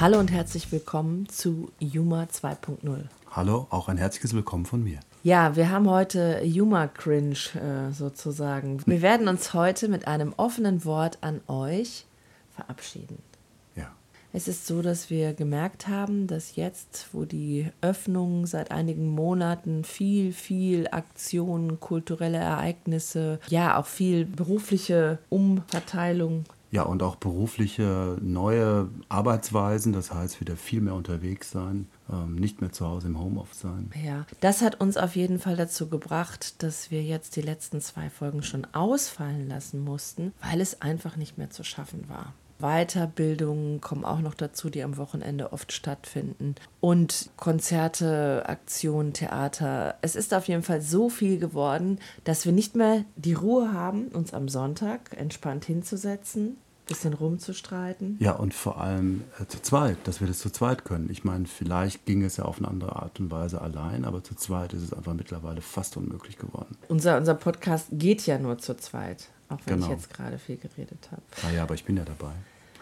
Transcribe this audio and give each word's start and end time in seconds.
Hallo 0.00 0.18
und 0.18 0.32
herzlich 0.32 0.72
willkommen 0.72 1.28
zu 1.28 1.70
Juma 1.78 2.22
2.0. 2.22 3.04
Hallo, 3.32 3.66
auch 3.68 3.90
ein 3.90 3.98
herzliches 3.98 4.32
Willkommen 4.32 4.64
von 4.64 4.82
mir. 4.82 4.98
Ja, 5.22 5.56
wir 5.56 5.68
haben 5.68 5.90
heute 5.90 6.40
Juma 6.42 6.86
Cringe 6.86 7.36
äh, 7.54 7.92
sozusagen. 7.92 8.80
Wir 8.86 9.02
werden 9.02 9.28
uns 9.28 9.52
heute 9.52 9.88
mit 9.88 10.08
einem 10.08 10.32
offenen 10.38 10.86
Wort 10.86 11.18
an 11.20 11.42
euch 11.48 12.06
verabschieden. 12.56 13.18
Ja. 13.76 13.92
Es 14.32 14.48
ist 14.48 14.66
so, 14.66 14.80
dass 14.80 15.10
wir 15.10 15.34
gemerkt 15.34 15.86
haben, 15.86 16.26
dass 16.28 16.56
jetzt, 16.56 17.08
wo 17.12 17.26
die 17.26 17.70
Öffnung 17.82 18.46
seit 18.46 18.70
einigen 18.70 19.06
Monaten 19.06 19.84
viel, 19.84 20.32
viel 20.32 20.88
Aktionen, 20.88 21.78
kulturelle 21.78 22.38
Ereignisse, 22.38 23.38
ja 23.48 23.76
auch 23.76 23.84
viel 23.84 24.24
berufliche 24.24 25.18
Umverteilung 25.28 26.46
Ja, 26.72 26.82
und 26.82 27.02
auch 27.02 27.16
berufliche 27.16 28.16
neue 28.20 28.88
Arbeitsweisen, 29.08 29.92
das 29.92 30.14
heißt 30.14 30.40
wieder 30.40 30.56
viel 30.56 30.80
mehr 30.80 30.94
unterwegs 30.94 31.50
sein, 31.50 31.88
ähm, 32.10 32.36
nicht 32.36 32.60
mehr 32.60 32.70
zu 32.70 32.86
Hause 32.86 33.08
im 33.08 33.18
Homeoffice 33.18 33.60
sein. 33.60 33.90
Ja, 34.04 34.24
das 34.40 34.62
hat 34.62 34.80
uns 34.80 34.96
auf 34.96 35.16
jeden 35.16 35.40
Fall 35.40 35.56
dazu 35.56 35.88
gebracht, 35.88 36.62
dass 36.62 36.92
wir 36.92 37.02
jetzt 37.02 37.34
die 37.34 37.42
letzten 37.42 37.80
zwei 37.80 38.08
Folgen 38.08 38.42
schon 38.42 38.66
ausfallen 38.72 39.48
lassen 39.48 39.82
mussten, 39.82 40.32
weil 40.40 40.60
es 40.60 40.80
einfach 40.80 41.16
nicht 41.16 41.38
mehr 41.38 41.50
zu 41.50 41.64
schaffen 41.64 42.08
war. 42.08 42.34
Weiterbildungen 42.60 43.80
kommen 43.80 44.04
auch 44.04 44.20
noch 44.20 44.34
dazu, 44.34 44.70
die 44.70 44.82
am 44.82 44.96
Wochenende 44.96 45.52
oft 45.52 45.72
stattfinden. 45.72 46.54
Und 46.80 47.30
Konzerte, 47.36 48.44
Aktionen, 48.46 49.12
Theater. 49.12 49.96
Es 50.02 50.16
ist 50.16 50.34
auf 50.34 50.48
jeden 50.48 50.62
Fall 50.62 50.80
so 50.80 51.08
viel 51.08 51.38
geworden, 51.38 51.98
dass 52.24 52.44
wir 52.44 52.52
nicht 52.52 52.76
mehr 52.76 53.04
die 53.16 53.34
Ruhe 53.34 53.72
haben, 53.72 54.08
uns 54.08 54.32
am 54.34 54.48
Sonntag 54.48 55.16
entspannt 55.16 55.64
hinzusetzen, 55.64 56.56
bisschen 56.86 57.14
rumzustreiten. 57.14 58.16
Ja, 58.18 58.32
und 58.32 58.52
vor 58.52 58.80
allem 58.80 59.22
äh, 59.40 59.46
zu 59.46 59.62
zweit, 59.62 59.96
dass 60.04 60.20
wir 60.20 60.26
das 60.26 60.40
zu 60.40 60.50
zweit 60.50 60.84
können. 60.84 61.08
Ich 61.08 61.22
meine, 61.22 61.46
vielleicht 61.46 62.04
ging 62.04 62.24
es 62.24 62.36
ja 62.36 62.44
auf 62.46 62.58
eine 62.58 62.66
andere 62.66 62.96
Art 62.96 63.20
und 63.20 63.30
Weise 63.30 63.60
allein, 63.60 64.04
aber 64.04 64.24
zu 64.24 64.34
zweit 64.34 64.72
ist 64.72 64.82
es 64.82 64.92
einfach 64.92 65.14
mittlerweile 65.14 65.60
fast 65.60 65.96
unmöglich 65.96 66.36
geworden. 66.36 66.76
Unser, 66.88 67.16
unser 67.16 67.34
Podcast 67.34 67.86
geht 67.92 68.26
ja 68.26 68.38
nur 68.38 68.58
zu 68.58 68.76
zweit, 68.76 69.28
auch 69.48 69.58
wenn 69.66 69.74
Genau. 69.76 69.86
ich 69.86 69.92
jetzt 69.92 70.12
gerade 70.12 70.38
viel 70.38 70.56
geredet 70.56 71.08
habe. 71.12 71.22
Ah 71.46 71.50
ja, 71.54 71.62
aber 71.62 71.74
ich 71.74 71.84
bin 71.84 71.96
ja 71.96 72.04
dabei. 72.04 72.32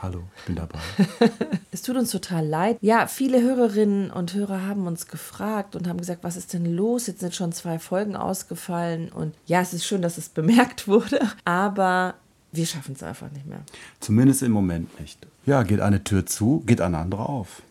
Hallo, 0.00 0.22
ich 0.36 0.44
bin 0.44 0.56
dabei. 0.56 0.78
Es 1.70 1.82
tut 1.82 1.96
uns 1.96 2.10
total 2.10 2.46
leid. 2.46 2.78
Ja, 2.80 3.06
viele 3.06 3.42
Hörerinnen 3.42 4.10
und 4.10 4.34
Hörer 4.34 4.66
haben 4.66 4.86
uns 4.86 5.06
gefragt 5.06 5.76
und 5.76 5.86
haben 5.86 5.98
gesagt, 5.98 6.24
was 6.24 6.36
ist 6.36 6.54
denn 6.54 6.64
los? 6.64 7.06
Jetzt 7.06 7.20
sind 7.20 7.34
schon 7.34 7.52
zwei 7.52 7.78
Folgen 7.78 8.16
ausgefallen. 8.16 9.10
Und 9.10 9.34
ja, 9.46 9.60
es 9.60 9.74
ist 9.74 9.84
schön, 9.84 10.02
dass 10.02 10.18
es 10.18 10.28
bemerkt 10.28 10.88
wurde, 10.88 11.20
aber 11.44 12.14
wir 12.50 12.64
schaffen 12.66 12.94
es 12.94 13.02
einfach 13.02 13.30
nicht 13.32 13.46
mehr. 13.46 13.60
Zumindest 14.00 14.42
im 14.42 14.52
Moment 14.52 14.98
nicht. 14.98 15.26
Ja, 15.46 15.62
geht 15.62 15.80
eine 15.80 16.02
Tür 16.02 16.26
zu, 16.26 16.62
geht 16.66 16.80
eine 16.80 16.98
andere 16.98 17.28
auf. 17.28 17.62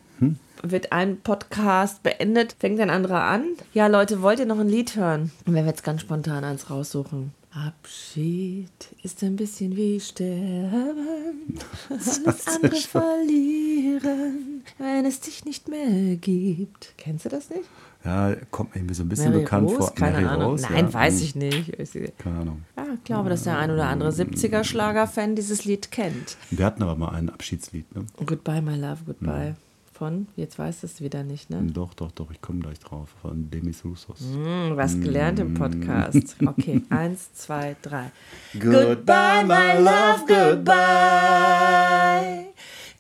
Wird 0.63 0.91
ein 0.91 1.19
Podcast 1.19 2.01
beendet, 2.03 2.55
fängt 2.59 2.79
ein 2.79 2.89
anderer 2.89 3.23
an. 3.23 3.43
Ja, 3.73 3.87
Leute, 3.87 4.21
wollt 4.21 4.39
ihr 4.39 4.45
noch 4.45 4.59
ein 4.59 4.69
Lied 4.69 4.95
hören? 4.95 5.31
Und 5.45 5.53
wenn 5.53 5.65
wir 5.65 5.71
jetzt 5.71 5.83
ganz 5.83 6.01
spontan 6.01 6.43
eins 6.43 6.69
raussuchen. 6.69 7.31
Abschied 7.65 8.69
ist 9.03 9.23
ein 9.23 9.35
bisschen 9.35 9.75
wie 9.75 9.99
Sterben, 9.99 11.57
alles 11.89 12.45
andere 12.47 12.75
verlieren, 12.75 14.63
wenn 14.77 15.05
es 15.05 15.21
dich 15.21 15.43
nicht 15.45 15.67
mehr 15.67 16.15
gibt. 16.17 16.93
Kennst 16.97 17.25
du 17.25 17.29
das 17.29 17.49
nicht? 17.49 17.63
Ja, 18.03 18.35
kommt 18.51 18.73
mir 18.75 18.81
irgendwie 18.81 18.93
so 18.93 19.03
ein 19.03 19.09
bisschen 19.09 19.31
Mary 19.31 19.43
bekannt 19.43 19.67
Rose? 19.69 19.77
vor. 19.77 19.95
Keine 19.95 20.17
Mary 20.21 20.25
Ahnung. 20.25 20.51
Rose, 20.51 20.67
Nein, 20.69 20.85
ja. 20.85 20.93
weiß 20.93 21.15
Hm, 21.19 21.23
ich 21.23 21.35
nicht. 21.35 22.17
Keine 22.19 22.39
Ahnung. 22.39 22.63
Ja, 22.77 22.85
ich 22.93 23.03
glaube, 23.03 23.29
dass 23.29 23.43
der 23.43 23.57
ein 23.57 23.71
oder 23.71 23.87
andere 23.87 24.09
70er-Schlager-Fan 24.11 25.35
dieses 25.35 25.65
Lied 25.65 25.89
kennt. 25.91 26.37
Wir 26.51 26.65
hatten 26.65 26.83
aber 26.83 26.95
mal 26.95 27.09
ein 27.09 27.29
Abschiedslied, 27.29 27.93
ne? 27.95 28.05
Goodbye, 28.25 28.61
my 28.61 28.75
love, 28.75 28.99
goodbye. 29.05 29.55
Von, 29.97 30.27
jetzt 30.35 30.59
weißt 30.59 30.83
du 30.83 30.87
es 30.87 31.01
wieder 31.01 31.23
nicht, 31.23 31.49
ne? 31.49 31.63
Doch, 31.73 31.95
doch, 31.95 32.11
doch, 32.11 32.29
ich 32.29 32.39
komme 32.39 32.59
gleich 32.59 32.77
drauf. 32.77 33.09
Von 33.23 33.49
Demis 33.49 33.83
Roussos. 33.83 34.19
Hm, 34.19 34.73
was 34.77 34.99
gelernt 34.99 35.39
im 35.39 35.55
Podcast. 35.55 36.35
Okay, 36.45 36.83
eins, 36.91 37.33
zwei, 37.33 37.75
drei. 37.81 38.11
Goodbye, 38.53 39.43
my 39.43 39.79
love, 39.81 40.23
goodbye. 40.27 41.33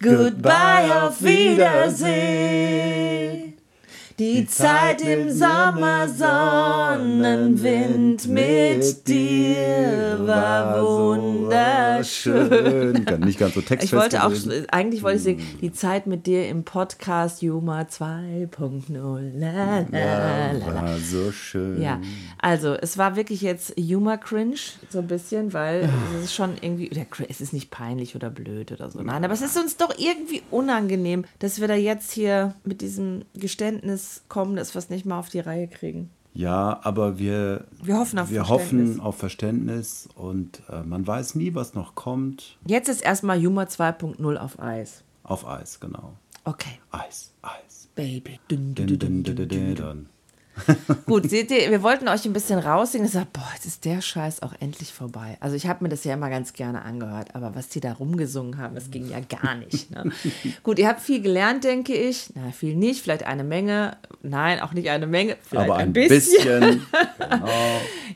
Goodbye, 0.01 1.03
auf 1.03 1.21
Wiedersehen. 1.21 2.57
Die 4.19 4.47
Zeit 4.47 5.01
im 5.03 5.29
Sommer, 5.29 6.07
Sonnenwind 7.07 8.27
mit 8.27 9.07
dir 9.07 10.17
war 10.21 10.81
wunderschön. 10.83 13.05
Nicht 13.19 13.37
ganz 13.37 13.53
so 13.53 13.59
Ich 13.59 13.67
textfest 13.67 13.93
wollte 13.93 14.23
auch, 14.23 14.31
eigentlich 14.71 15.03
wollte 15.03 15.17
ich 15.17 15.23
singen, 15.23 15.47
die 15.61 15.71
Zeit 15.71 16.07
mit 16.07 16.25
dir 16.25 16.49
im 16.49 16.63
Podcast 16.63 17.43
Juma 17.43 17.81
2.0. 17.81 19.37
La, 19.37 19.51
la, 19.51 19.85
Ja, 19.91 20.51
la, 20.51 20.53
la. 20.53 20.65
war 20.65 20.97
so 20.97 21.31
schön. 21.31 21.79
Ja, 21.79 22.01
also 22.39 22.73
es 22.73 22.97
war 22.97 23.15
wirklich 23.17 23.41
jetzt 23.41 23.75
Humor-Cringe, 23.77 24.57
so 24.89 24.97
ein 24.97 25.05
bisschen, 25.05 25.53
weil 25.53 25.87
es 26.17 26.23
ist 26.23 26.33
schon 26.33 26.53
irgendwie, 26.59 26.89
es 27.29 27.39
ist 27.39 27.53
nicht 27.53 27.69
peinlich 27.69 28.15
oder 28.15 28.31
blöd 28.31 28.71
oder 28.71 28.89
so. 28.89 28.99
Nein, 28.99 29.23
aber 29.23 29.35
es 29.35 29.43
ist 29.43 29.55
uns 29.59 29.77
doch 29.77 29.93
irgendwie 29.95 30.41
unangenehm, 30.49 31.23
dass 31.37 31.61
wir 31.61 31.67
da 31.67 31.75
jetzt 31.75 32.11
hier 32.13 32.55
mit 32.63 32.81
diesem 32.81 33.25
Geständnis 33.35 34.06
kommen, 34.29 34.55
dass 34.55 34.73
wir 34.75 34.79
es 34.79 34.89
nicht 34.89 35.05
mal 35.05 35.19
auf 35.19 35.29
die 35.29 35.39
Reihe 35.39 35.67
kriegen. 35.67 36.09
Ja, 36.33 36.79
aber 36.83 37.17
wir, 37.17 37.65
Wir 37.81 37.97
hoffen 37.97 38.19
auf 38.19 38.29
wir 38.29 38.45
Verständnis. 38.45 38.89
hoffen 38.89 38.99
auf 39.01 39.17
Verständnis 39.17 40.09
und 40.15 40.61
äh, 40.69 40.83
man 40.83 41.07
weiß 41.07 41.33
nie, 41.35 41.55
was 41.55 41.73
noch 41.73 41.95
kommt. 41.95 42.57
Jetzt 42.67 42.89
ist 42.89 43.01
erstmal 43.01 43.39
Humor 43.43 43.63
2.0 43.63 44.37
auf 44.37 44.59
Eis. 44.59 45.03
Auf 45.23 45.47
Eis, 45.47 45.79
genau. 45.79 46.13
Okay, 46.43 46.79
Eis, 46.91 47.33
Eis. 47.41 47.89
Baby. 47.95 48.39
Dun, 48.47 48.75
dun, 48.75 48.85
Dun, 48.87 48.99
dun, 48.99 49.23
dun, 49.23 49.47
dun, 49.47 49.75
dun, 49.75 50.09
Gut, 51.05 51.29
seht 51.29 51.51
ihr, 51.51 51.69
wir 51.71 51.83
wollten 51.83 52.07
euch 52.07 52.25
ein 52.25 52.33
bisschen 52.33 52.59
raussingen. 52.59 53.07
Ich 53.07 53.13
sag, 53.13 53.31
boah, 53.33 53.47
jetzt 53.53 53.65
ist 53.65 53.85
der 53.85 54.01
Scheiß 54.01 54.41
auch 54.41 54.53
endlich 54.59 54.93
vorbei. 54.93 55.37
Also 55.39 55.55
ich 55.55 55.67
habe 55.67 55.83
mir 55.83 55.89
das 55.89 56.03
ja 56.03 56.13
immer 56.13 56.29
ganz 56.29 56.53
gerne 56.53 56.81
angehört, 56.81 57.35
aber 57.35 57.55
was 57.55 57.69
die 57.69 57.79
da 57.79 57.93
rumgesungen 57.93 58.57
haben, 58.57 58.75
das 58.75 58.91
ging 58.91 59.09
ja 59.09 59.19
gar 59.19 59.55
nicht. 59.55 59.91
Ne? 59.91 60.11
Gut, 60.63 60.79
ihr 60.79 60.87
habt 60.87 61.01
viel 61.01 61.21
gelernt, 61.21 61.63
denke 61.63 61.93
ich. 61.93 62.29
Na, 62.35 62.51
viel 62.51 62.75
nicht, 62.75 63.01
vielleicht 63.01 63.23
eine 63.23 63.43
Menge. 63.43 63.97
Nein, 64.21 64.59
auch 64.59 64.73
nicht 64.73 64.89
eine 64.89 65.07
Menge, 65.07 65.37
vielleicht 65.41 65.69
Aber 65.69 65.79
ein, 65.79 65.89
ein 65.89 65.93
bisschen. 65.93 66.59
bisschen. 66.59 66.81
genau. 67.19 67.49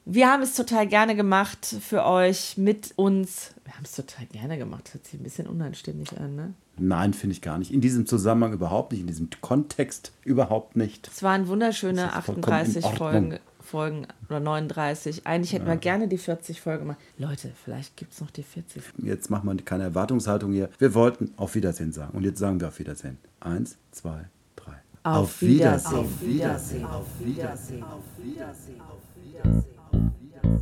Wir 0.06 0.28
haben 0.30 0.42
es 0.44 0.56
total 0.56 0.88
gerne 0.88 1.16
gemacht 1.16 1.66
für 1.66 2.06
euch, 2.06 2.58
mit 2.58 2.94
uns. 2.96 3.52
Wir 3.64 3.74
haben 3.74 3.86
es 3.86 3.96
total 3.96 4.26
gerne 4.26 4.58
gemacht. 4.58 4.86
Das 4.86 4.96
hört 4.96 5.06
sich 5.06 5.20
ein 5.20 5.24
bisschen 5.24 5.48
unanständig 5.48 6.18
an, 6.20 6.36
ne? 6.36 6.54
Nein, 6.82 7.14
finde 7.14 7.34
ich 7.34 7.42
gar 7.42 7.58
nicht. 7.58 7.72
In 7.72 7.80
diesem 7.82 8.06
Zusammenhang 8.06 8.54
überhaupt 8.54 8.92
nicht, 8.92 9.02
in 9.02 9.08
diesem 9.08 9.30
Kontext 9.42 10.12
überhaupt 10.24 10.76
nicht. 10.76 11.10
Es 11.14 11.22
waren 11.22 11.48
wunderschöne 11.48 12.10
Das 12.14 12.18
ist 12.18 12.26
vollkommen 12.26 12.48
in 12.48 12.54
38 12.54 12.86
Ordnung. 12.86 12.98
Folgen, 12.98 13.40
Folgen 13.60 14.08
oder 14.28 14.40
39. 14.40 15.28
Eigentlich 15.28 15.54
hätten 15.54 15.68
wir 15.68 15.78
gerne 15.78 16.08
die 16.08 16.18
40 16.18 16.60
Folgen 16.60 16.84
gemacht. 16.84 16.98
Leute, 17.18 17.52
vielleicht 17.64 17.96
gibt 17.98 18.14
es 18.14 18.22
noch 18.22 18.32
die 18.32 18.44
40. 18.44 18.82
Jetzt 19.04 19.30
macht 19.30 19.44
man 19.44 19.64
keine 19.64 19.84
Erwartungshaltung 19.84 20.52
hier. 20.52 20.70
Wir 20.80 20.94
wollten 20.94 21.32
auf 21.38 21.56
Wiedersehen 21.56 21.94
sagen. 21.94 22.18
Und 22.18 22.24
jetzt 22.24 22.40
sagen 22.40 22.60
wir 22.60 22.70
auf 22.70 22.80
Wiedersehen. 22.80 23.18
Eins, 23.40 23.78
zwei, 23.92 24.26
drei. 24.56 24.74
Auf 25.04 25.42
Wiedersehen. 25.42 25.96
Auf 25.96 26.22
Wiedersehen. 26.22 26.86
Auf 26.86 27.06
Wiedersehen. 27.20 27.84
Auf 27.84 28.04
Wiedersehen. 28.18 28.82
Auf 28.82 29.02
Wiedersehen. 29.16 29.62
Auf 29.92 30.00
Wiedersehen. 30.22 30.62